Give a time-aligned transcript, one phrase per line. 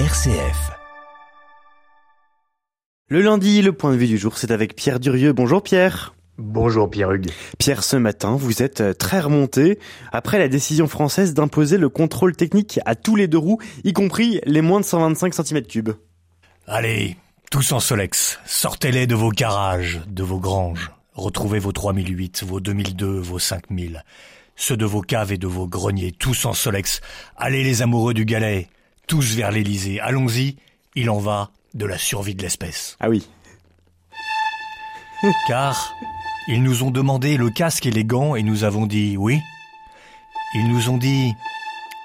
[0.00, 0.72] RCF.
[3.06, 5.32] Le lundi, le point de vue du jour, c'est avec Pierre Durieux.
[5.32, 6.16] Bonjour Pierre.
[6.36, 7.30] Bonjour Pierre Hugues.
[7.60, 9.78] Pierre, ce matin, vous êtes euh, très remonté
[10.10, 14.40] après la décision française d'imposer le contrôle technique à tous les deux roues, y compris
[14.46, 15.94] les moins de 125 cm3.
[16.66, 17.16] Allez,
[17.52, 20.90] tous en Solex, sortez-les de vos garages, de vos granges.
[21.12, 24.02] Retrouvez vos 3008, vos 2002, vos 5000.
[24.56, 27.00] Ceux de vos caves et de vos greniers, tous en Solex.
[27.36, 28.68] Allez les amoureux du galet,
[29.06, 30.00] tous vers l'Elysée.
[30.00, 30.56] Allons-y,
[30.94, 32.96] il en va de la survie de l'espèce.
[33.00, 33.26] Ah oui.
[35.48, 35.94] Car
[36.48, 39.40] ils nous ont demandé le casque et les gants et nous avons dit oui.
[40.54, 41.32] Ils nous ont dit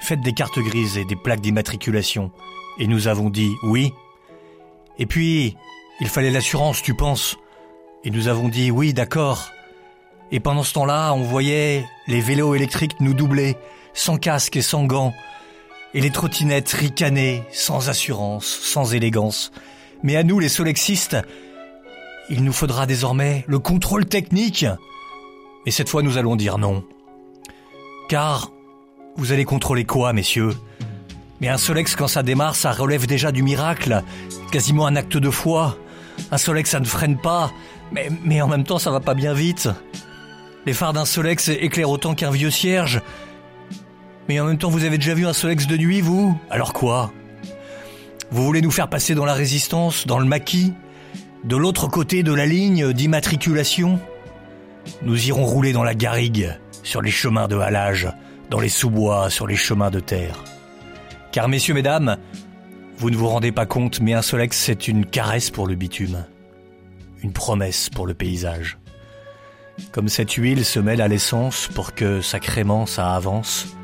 [0.00, 2.30] faites des cartes grises et des plaques d'immatriculation
[2.78, 3.92] et nous avons dit oui.
[4.98, 5.56] Et puis,
[6.00, 7.36] il fallait l'assurance, tu penses?
[8.04, 9.50] Et nous avons dit oui, d'accord.
[10.30, 13.56] Et pendant ce temps-là, on voyait les vélos électriques nous doubler,
[13.94, 15.14] sans casque et sans gants,
[15.94, 19.52] et les trottinettes ricaner, sans assurance, sans élégance.
[20.02, 21.16] Mais à nous, les solexistes,
[22.28, 24.66] il nous faudra désormais le contrôle technique.
[25.64, 26.84] Et cette fois, nous allons dire non.
[28.08, 28.50] Car
[29.16, 30.54] vous allez contrôler quoi, messieurs?
[31.40, 34.02] Mais un Solex, quand ça démarre, ça relève déjà du miracle,
[34.50, 35.76] quasiment un acte de foi.
[36.30, 37.52] Un Solex, ça ne freine pas,
[37.92, 39.68] mais, mais en même temps, ça va pas bien vite.
[40.64, 43.02] Les phares d'un Solex éclairent autant qu'un vieux cierge.
[44.28, 46.38] Mais en même temps, vous avez déjà vu un Solex de nuit, vous?
[46.50, 47.12] Alors quoi?
[48.30, 50.72] Vous voulez nous faire passer dans la résistance, dans le maquis
[51.44, 54.00] De l'autre côté de la ligne d'immatriculation?
[55.02, 56.52] Nous irons rouler dans la garrigue,
[56.82, 58.08] sur les chemins de halage,
[58.50, 60.42] dans les sous-bois, sur les chemins de terre.
[61.30, 62.16] Car messieurs, mesdames,
[62.98, 66.24] vous ne vous rendez pas compte, mais un Solex, c'est une caresse pour le bitume.
[67.22, 68.78] Une promesse pour le paysage.
[69.92, 73.76] Comme cette huile se mêle à l'essence pour que sacrément ça avance,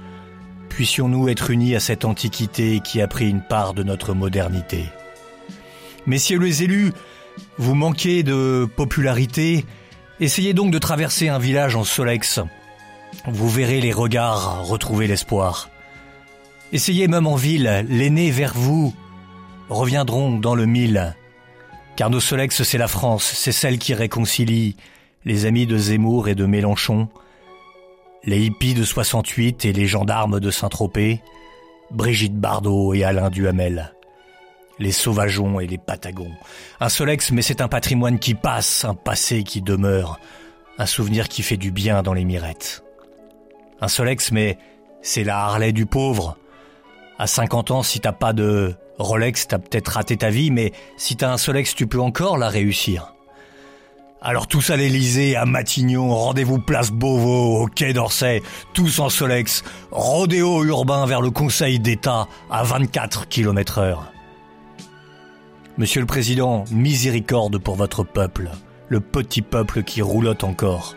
[0.73, 4.87] puissions-nous être unis à cette antiquité qui a pris une part de notre modernité?
[6.07, 6.93] Messieurs les élus,
[7.59, 9.67] vous manquez de popularité,
[10.19, 12.41] essayez donc de traverser un village en Solex.
[13.27, 15.69] Vous verrez les regards retrouver l'espoir.
[16.73, 18.95] Essayez même en ville, l'aîné vers vous
[19.69, 21.15] reviendront dans le mille.
[21.97, 24.77] Car nos Solex, c'est la France, c'est celle qui réconcilie
[25.27, 27.09] les amis de Zemmour et de Mélenchon,
[28.25, 31.21] les hippies de 68 et les gendarmes de Saint-Tropez,
[31.91, 33.93] Brigitte Bardot et Alain Duhamel,
[34.79, 36.33] les sauvageons et les patagons.
[36.81, 40.21] Un Solex, mais c'est un patrimoine qui passe, un passé qui demeure,
[40.79, 42.85] un souvenir qui fait du bien dans les mirettes.
[43.81, 44.59] Un Solex, mais
[45.03, 46.39] c'est la Harley du pauvre.
[47.19, 51.17] À 50 ans, si t'as pas de Rolex, t'as peut-être raté ta vie, mais si
[51.17, 53.15] t'as un Solex, tu peux encore la réussir.
[54.25, 58.41] Alors tous à l'Elysée, à Matignon, rendez-vous place Beauvau, au Quai d'Orsay,
[58.73, 64.13] tous en Solex, rodéo urbain vers le Conseil d'État à 24 km heure.
[65.77, 68.51] Monsieur le Président, miséricorde pour votre peuple,
[68.89, 70.95] le petit peuple qui roulotte encore.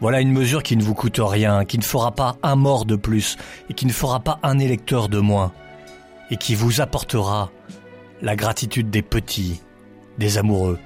[0.00, 2.94] Voilà une mesure qui ne vous coûte rien, qui ne fera pas un mort de
[2.94, 5.50] plus et qui ne fera pas un électeur de moins,
[6.30, 7.50] et qui vous apportera
[8.22, 9.60] la gratitude des petits,
[10.16, 10.78] des amoureux,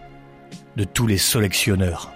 [0.77, 2.12] de tous les sélectionneurs.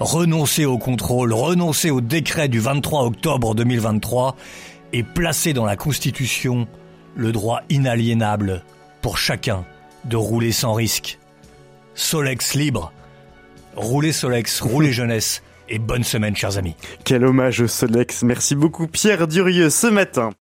[0.00, 4.36] Renoncez au contrôle, renoncez au décret du 23 octobre 2023
[4.92, 6.66] et placez dans la Constitution
[7.14, 8.64] le droit inaliénable
[9.00, 9.64] pour chacun
[10.04, 11.18] de rouler sans risque.
[11.94, 12.92] Solex libre.
[13.76, 16.74] Roulez Solex, roulez jeunesse et bonne semaine chers amis.
[17.04, 18.22] Quel hommage au Solex.
[18.22, 20.32] Merci beaucoup Pierre Durieux ce matin.